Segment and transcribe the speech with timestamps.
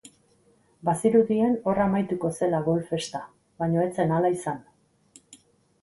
[0.89, 3.25] Bazirudien hor amaituko zela gol festa,
[3.65, 4.63] baina ez zen ala izan.